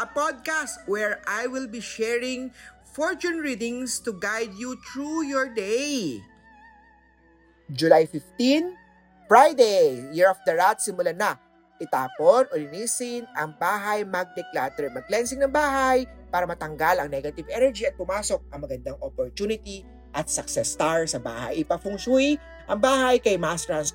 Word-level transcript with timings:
a 0.00 0.06
podcast 0.08 0.84
where 0.88 1.20
I 1.28 1.48
will 1.48 1.68
be 1.68 1.80
sharing 1.80 2.52
fortune 2.92 3.40
readings 3.40 4.00
to 4.04 4.16
guide 4.16 4.52
you 4.56 4.76
through 4.92 5.28
your 5.28 5.48
day. 5.52 6.20
July 7.72 8.04
15, 8.04 8.76
Friday, 9.28 10.04
Year 10.12 10.28
of 10.28 10.40
the 10.44 10.52
Rat, 10.56 10.80
simulan 10.84 11.16
na. 11.16 11.40
Itapon 11.80 12.46
o 12.46 12.54
linisin 12.54 13.26
ang 13.34 13.56
bahay, 13.58 14.04
mag-declutter, 14.06 14.92
mag-cleansing 14.92 15.40
ng 15.42 15.50
bahay 15.50 16.06
para 16.30 16.46
matanggal 16.46 17.02
ang 17.02 17.08
negative 17.10 17.48
energy 17.50 17.88
at 17.88 17.96
pumasok 17.98 18.38
ang 18.54 18.62
magandang 18.62 18.94
opportunity 19.02 19.82
at 20.12 20.28
success 20.28 20.76
star 20.76 21.08
sa 21.08 21.18
bahay. 21.18 21.64
Ipa-feng 21.64 21.98
shui 21.98 22.36
ang 22.68 22.78
bahay 22.78 23.18
kay 23.18 23.40
Master 23.40 23.74
Hans. 23.74 23.90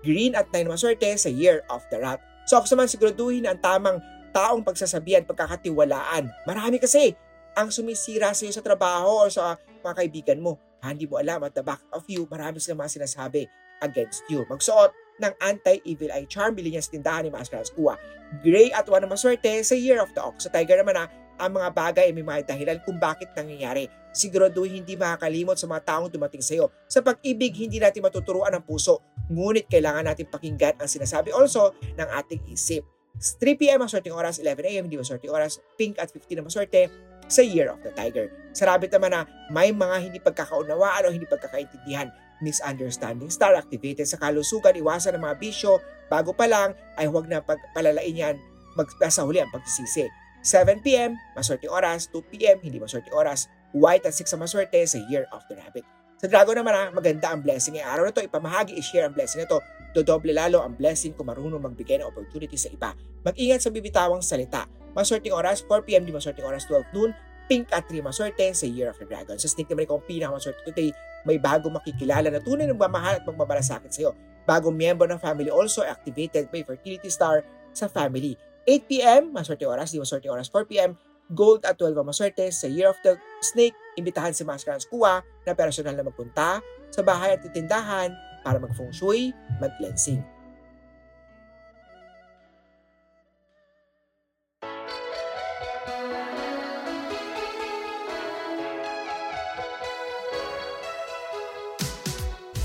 Green 0.00 0.32
at 0.32 0.48
9 0.48 0.64
maswerte 0.64 1.12
sa 1.20 1.28
Year 1.28 1.60
of 1.68 1.84
the 1.92 2.00
Rat. 2.00 2.24
So 2.48 2.56
ako 2.56 2.72
naman 2.72 2.88
siguraduhin 2.88 3.44
ang 3.44 3.60
tamang 3.60 4.00
taong 4.30 4.62
pagsasabihan, 4.64 5.26
pagkakatiwalaan. 5.26 6.30
Marami 6.46 6.78
kasi 6.78 7.14
ang 7.54 7.68
sumisira 7.68 8.30
sa 8.30 8.42
iyo 8.46 8.54
sa 8.54 8.64
trabaho 8.64 9.26
o 9.26 9.30
sa 9.30 9.58
mga 9.82 9.94
kaibigan 10.04 10.38
mo. 10.38 10.58
Ha, 10.80 10.96
hindi 10.96 11.04
mo 11.04 11.20
alam 11.20 11.44
at 11.44 11.52
the 11.52 11.60
back 11.60 11.82
of 11.92 12.06
you, 12.08 12.24
marami 12.30 12.56
silang 12.56 12.80
mga 12.80 13.02
sinasabi 13.02 13.44
against 13.84 14.24
you. 14.32 14.48
Magsuot 14.48 14.92
ng 15.20 15.32
anti-evil 15.44 16.08
eye 16.12 16.24
charm, 16.24 16.56
bilhin 16.56 16.80
niya 16.80 16.84
sa 16.84 16.92
tindahan 16.96 17.28
ni 17.28 17.30
Master 17.32 17.60
Hans 17.60 17.72
Kua. 17.76 18.00
Gray 18.40 18.72
at 18.72 18.88
1 18.88 19.04
na 19.04 19.08
maswerte 19.10 19.50
sa 19.60 19.76
Year 19.76 20.00
of 20.00 20.08
the 20.16 20.22
Ox. 20.24 20.48
Sa 20.48 20.50
Tiger 20.52 20.80
naman 20.80 20.96
ha, 20.96 21.04
ang 21.40 21.56
mga 21.56 21.68
bagay 21.72 22.04
ay 22.08 22.14
may 22.16 22.24
mga 22.24 22.52
dahilan 22.52 22.78
kung 22.84 23.00
bakit 23.00 23.32
nangyayari. 23.32 23.88
Siguraduhin 24.12 24.84
hindi 24.84 24.96
makakalimot 24.96 25.56
sa 25.56 25.68
mga 25.68 25.82
taong 25.88 26.08
dumating 26.12 26.44
sa 26.44 26.52
iyo. 26.56 26.68
Sa 26.84 27.00
pag-ibig, 27.00 27.56
hindi 27.56 27.80
natin 27.80 28.04
matuturuan 28.04 28.52
ang 28.52 28.64
puso. 28.64 29.00
Ngunit 29.32 29.68
kailangan 29.68 30.04
natin 30.04 30.28
pakinggan 30.28 30.76
ang 30.76 30.88
sinasabi 30.88 31.32
also 31.32 31.72
ng 31.96 32.08
ating 32.20 32.44
isip. 32.52 32.84
3pm 33.18 33.82
ang 33.82 33.90
sorting 33.90 34.14
oras, 34.14 34.38
11am 34.38 34.86
hindi 34.86 34.96
maswerte 34.96 35.26
oras, 35.26 35.58
pink 35.74 35.98
at 35.98 36.08
15 36.12 36.38
na 36.38 36.44
maswerte 36.46 36.88
sa 37.30 37.42
Year 37.42 37.70
of 37.70 37.78
the 37.82 37.94
Tiger. 37.94 38.30
Sa 38.54 38.66
rabbit 38.66 38.90
naman 38.90 39.14
na 39.14 39.22
may 39.50 39.70
mga 39.70 39.96
hindi 40.02 40.18
pagkakaunawaan 40.18 41.06
o 41.06 41.14
hindi 41.14 41.26
pagkakaintindihan, 41.30 42.10
misunderstanding 42.40 43.28
star 43.28 43.54
activated 43.54 44.08
sa 44.08 44.18
kalusugan, 44.18 44.74
iwasan 44.74 45.14
ng 45.14 45.22
mga 45.22 45.36
bisyo, 45.38 45.78
bago 46.08 46.34
pa 46.34 46.48
lang 46.48 46.74
ay 46.98 47.06
huwag 47.06 47.28
na 47.28 47.38
pagpalalain 47.44 48.16
yan, 48.16 48.36
magpasa 48.74 49.22
huli 49.22 49.38
ang 49.38 49.52
pagsisisi. 49.52 50.08
7pm, 50.40 51.14
maswerte 51.36 51.68
oras, 51.68 52.08
2pm, 52.08 52.64
hindi 52.64 52.80
maswerte 52.80 53.12
oras, 53.12 53.46
white 53.76 54.08
at 54.08 54.16
6 54.16 54.26
ang 54.34 54.42
maswerte 54.42 54.80
sa 54.88 54.98
Year 55.12 55.28
of 55.30 55.44
the 55.52 55.54
Rabbit. 55.54 55.84
Sa 56.20 56.26
Dragon 56.28 56.56
naman 56.56 56.72
ha, 56.76 56.84
maganda 56.92 57.32
ang 57.32 57.40
blessing. 57.40 57.76
Ngayong 57.76 57.90
araw 57.92 58.04
na 58.08 58.12
to, 58.12 58.24
ipamahagi, 58.24 58.72
i-share 58.76 59.08
ang 59.08 59.14
blessing 59.16 59.44
na 59.44 59.48
to. 59.48 59.60
Dodoble 59.90 60.30
lalo 60.30 60.62
ang 60.62 60.78
blessing 60.78 61.18
kung 61.18 61.26
marunong 61.26 61.58
magbigay 61.58 61.98
ng 61.98 62.06
opportunity 62.06 62.54
sa 62.54 62.70
iba. 62.70 62.94
Mag-ingat 63.26 63.60
sa 63.62 63.70
bibitawang 63.74 64.22
salita. 64.22 64.70
Maswerteng 64.94 65.34
oras, 65.34 65.62
4pm, 65.66 66.06
di 66.06 66.14
maswerteng 66.14 66.46
oras, 66.46 66.66
12 66.66 66.94
noon. 66.94 67.10
Pink 67.50 67.66
at 67.74 67.82
3 67.90 67.98
maswerte 67.98 68.46
sa 68.54 68.62
Year 68.62 68.94
of 68.94 68.98
the 69.02 69.06
Dragon. 69.10 69.34
Sa 69.34 69.50
snake 69.50 69.66
naman 69.74 69.82
ikaw 69.82 69.98
ang 69.98 70.06
pinakamaswerte 70.06 70.62
today, 70.62 70.94
may 71.26 71.34
bago 71.34 71.66
makikilala 71.66 72.30
na 72.30 72.38
tunay 72.38 72.70
ng 72.70 72.78
mamahal 72.78 73.18
at 73.18 73.26
magmabalasakit 73.26 73.90
sa 73.90 74.00
iyo. 74.06 74.14
Bagong 74.46 74.78
miyembro 74.78 75.10
ng 75.10 75.18
family 75.18 75.50
also 75.50 75.82
activated 75.82 76.46
by 76.54 76.62
fertility 76.62 77.10
star 77.10 77.42
sa 77.74 77.90
family. 77.90 78.38
8pm, 78.70 79.34
maswerte 79.34 79.66
oras, 79.66 79.90
di 79.90 79.98
maswerte 79.98 80.30
oras, 80.30 80.46
4pm, 80.46 80.94
gold 81.34 81.66
at 81.66 81.74
12 81.74 81.98
ang 81.98 82.06
maswerte 82.06 82.46
sa 82.54 82.70
Year 82.70 82.86
of 82.86 82.98
the 83.02 83.18
Snake. 83.42 83.74
Imbitahan 83.98 84.30
si 84.30 84.46
Master 84.46 84.70
Hans 84.70 84.86
Kua 84.86 85.22
na 85.42 85.52
personal 85.54 85.98
na 85.98 86.06
magpunta 86.06 86.62
sa 86.90 87.02
bahay 87.02 87.34
at 87.34 87.42
titindahan 87.42 88.14
para 88.44 88.58
mag-feng 88.58 88.92
shui, 88.92 89.32
mag-cleansing. 89.60 90.24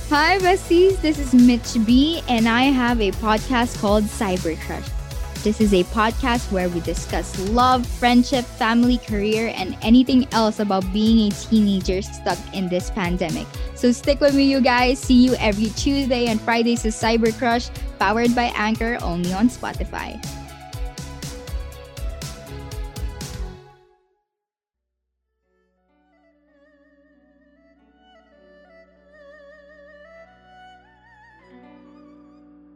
Hi, 0.09 0.37
besties. 0.39 1.01
This 1.01 1.19
is 1.19 1.33
Mitch 1.33 1.75
B, 1.85 2.21
and 2.29 2.47
I 2.47 2.71
have 2.71 3.01
a 3.01 3.11
podcast 3.19 3.79
called 3.81 4.05
Cyber 4.05 4.55
Crush. 4.61 5.04
This 5.45 5.61
is 5.61 5.77
a 5.77 5.83
podcast 5.93 6.51
where 6.51 6.69
we 6.69 6.79
discuss 6.81 7.37
love, 7.53 7.85
friendship, 7.85 8.45
family, 8.57 8.97
career, 8.97 9.53
and 9.53 9.77
anything 9.83 10.25
else 10.33 10.57
about 10.57 10.81
being 10.91 11.29
a 11.29 11.35
teenager 11.37 12.01
stuck 12.01 12.41
in 12.51 12.67
this 12.67 12.89
pandemic. 12.89 13.45
So 13.75 13.91
stick 13.91 14.19
with 14.21 14.33
me, 14.33 14.49
you 14.49 14.59
guys. 14.59 14.97
See 14.97 15.13
you 15.13 15.35
every 15.37 15.69
Tuesday 15.77 16.33
and 16.33 16.41
Fridays 16.41 16.81
to 16.81 16.89
Cyber 16.89 17.29
Crush, 17.37 17.69
powered 17.99 18.33
by 18.33 18.49
Anchor, 18.57 18.97
only 19.05 19.33
on 19.37 19.53
Spotify. 19.53 20.17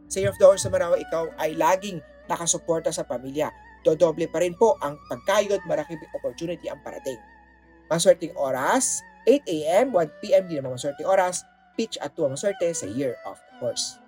Sa 0.06 0.22
Year 0.22 0.30
of 0.30 0.38
the 0.38 0.46
Horse 0.46 0.66
ako, 0.66 0.94
ikaw 0.98 1.34
ay 1.34 1.58
laging 1.58 1.98
nakasuporta 2.30 2.94
sa 2.94 3.02
pamilya. 3.02 3.50
Dodoble 3.82 4.30
pa 4.30 4.38
rin 4.38 4.54
po 4.54 4.78
ang 4.78 4.94
pagkayod, 5.10 5.66
malaking 5.66 5.98
opportunity 6.14 6.70
ang 6.70 6.78
parating. 6.86 7.18
Maswerteng 7.90 8.36
oras, 8.38 9.02
8 9.26 9.42
a.m., 9.50 9.86
1 9.90 10.22
p.m. 10.22 10.46
di 10.46 10.54
naman 10.56 10.78
maswerteng 10.78 11.10
oras, 11.10 11.42
pitch 11.74 11.98
at 11.98 12.14
2 12.14 12.30
maswerte 12.30 12.70
sa 12.70 12.86
Year 12.86 13.18
of 13.26 13.36
the 13.36 13.54
Horse. 13.58 13.98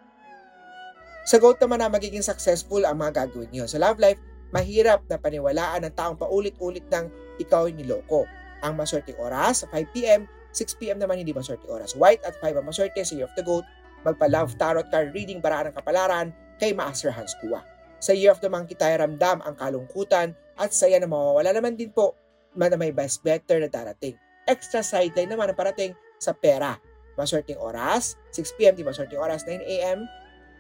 Sa 1.27 1.39
goat 1.39 1.59
naman 1.63 1.83
na 1.83 1.91
magiging 1.91 2.23
successful 2.23 2.83
ang 2.83 2.99
mga 2.99 3.27
gagawin 3.27 3.51
niyo. 3.51 3.65
Sa 3.67 3.79
love 3.83 3.99
life, 3.99 4.19
mahirap 4.55 5.03
na 5.09 5.17
paniwalaan 5.19 5.87
ng 5.87 5.95
taong 5.95 6.19
paulit-ulit 6.19 6.85
ng 6.93 7.09
ikaw 7.43 7.67
ay 7.67 7.75
niloko. 7.75 8.29
Ang 8.63 8.79
maswerteng 8.79 9.19
oras, 9.19 9.67
5 9.67 9.95
p.m., 9.95 10.29
6 10.53 10.79
p.m. 10.79 11.01
naman 11.01 11.17
hindi 11.17 11.33
maswerte 11.33 11.65
oras. 11.65 11.97
White 11.97 12.23
at 12.29 12.37
5 12.39 12.61
ang 12.61 12.67
maswerte 12.69 13.01
sa 13.01 13.17
Year 13.17 13.25
of 13.25 13.35
the 13.35 13.43
Goat. 13.43 13.65
Magpa-love 14.05 14.59
tarot 14.61 14.87
card 14.93 15.17
reading 15.17 15.41
baraan 15.41 15.73
ng 15.73 15.77
kapalaran 15.79 16.29
kay 16.61 16.77
Master 16.77 17.09
Hans 17.09 17.33
Kua. 17.41 17.72
Sa 18.03 18.11
Year 18.11 18.35
of 18.35 18.43
the 18.43 18.51
Monkey 18.51 18.75
tayo 18.75 18.99
ramdam 18.99 19.39
ang 19.47 19.55
kalungkutan 19.55 20.35
at 20.59 20.75
saya 20.75 20.99
na 20.99 21.07
mawawala 21.07 21.55
naman 21.55 21.79
din 21.79 21.95
po 21.95 22.19
na 22.59 22.67
may 22.75 22.91
best 22.91 23.23
better 23.23 23.63
na 23.63 23.71
darating. 23.71 24.19
Extra 24.51 24.83
sideline 24.83 25.31
naman 25.31 25.47
ang 25.47 25.57
parating 25.57 25.95
sa 26.19 26.35
pera. 26.35 26.75
Maswerteng 27.15 27.63
oras, 27.63 28.19
6pm 28.35 28.75
di 28.75 28.83
maswerteng 28.83 29.23
oras, 29.23 29.47
9am, 29.47 30.03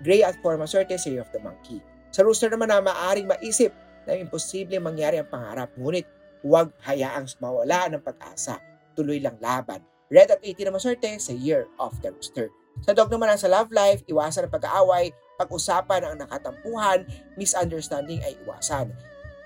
gray 0.06 0.22
at 0.22 0.38
4 0.38 0.54
maswerte 0.54 0.94
sa 0.94 1.10
Year 1.10 1.26
of 1.26 1.34
the 1.34 1.42
Monkey. 1.42 1.82
Sa 2.14 2.22
rooster 2.22 2.47
naman 2.47 2.70
na 2.70 2.78
maaring 2.78 3.26
maisip 3.26 3.74
na 4.06 4.14
imposible 4.14 4.78
mangyari 4.78 5.19
ang 5.19 5.26
pangarap, 5.26 5.74
ngunit 5.74 6.06
huwag 6.47 6.70
hayaang 6.86 7.26
mawala 7.42 7.91
ng 7.91 8.03
pag-asa. 8.06 8.62
Tuloy 8.94 9.19
lang 9.19 9.34
laban. 9.42 9.82
Red 10.12 10.30
at 10.30 10.44
18 10.44 10.70
na 10.70 10.76
maswerte 10.78 11.10
sa 11.19 11.34
Year 11.34 11.66
of 11.82 11.97
the 12.06 12.14
Rooster. 12.14 12.53
Sa 12.81 12.97
dog 12.97 13.12
naman 13.12 13.37
sa 13.37 13.53
love 13.53 13.69
life, 13.69 14.00
iwasan 14.09 14.49
ang 14.49 14.55
pag-aaway, 14.56 15.12
pag-usapan 15.37 16.03
ang 16.03 16.15
nakatampuhan, 16.19 17.05
misunderstanding 17.37 18.25
ay 18.25 18.33
iwasan. 18.43 18.91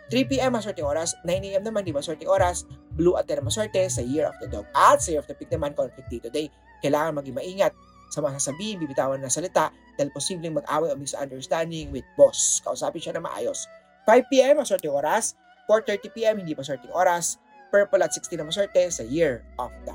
3pm 0.07 0.55
maswerte 0.55 0.87
oras, 0.87 1.19
9am 1.27 1.67
naman 1.67 1.83
di 1.83 1.91
maswerte 1.91 2.31
oras, 2.31 2.63
blue 2.95 3.19
at 3.19 3.27
10 3.27 3.43
maswerte 3.43 3.83
sa 3.91 3.99
Year 4.07 4.31
of 4.31 4.39
the 4.39 4.47
Dog. 4.47 4.63
At 4.71 5.03
sa 5.03 5.11
Year 5.11 5.21
of 5.21 5.27
the 5.27 5.35
Pig 5.35 5.51
naman, 5.51 5.75
conflict 5.75 6.07
day 6.07 6.23
today. 6.23 6.47
Kailangan 6.79 7.19
maging 7.19 7.35
maingat 7.35 7.75
sa 8.15 8.23
mga 8.23 8.39
sasabihin, 8.39 8.79
bibitawan 8.79 9.19
na 9.19 9.27
salita 9.27 9.75
dahil 9.99 10.15
posibleng 10.15 10.55
mag-away 10.55 10.95
o 10.95 10.97
misunderstanding 10.97 11.91
with 11.91 12.07
boss. 12.15 12.63
Kausapin 12.63 13.03
siya 13.03 13.19
na 13.19 13.23
maayos. 13.27 13.67
5pm 14.07 14.63
maswerte 14.63 14.87
oras, 14.87 15.35
4.30pm 15.67 16.39
hindi 16.39 16.55
maswerte 16.55 16.87
oras, 16.95 17.43
purple 17.75 17.99
at 18.07 18.15
16 18.15 18.39
na 18.39 18.47
maswerte 18.47 18.87
sa 18.95 19.03
Year 19.03 19.43
of 19.59 19.75
the 19.83 19.95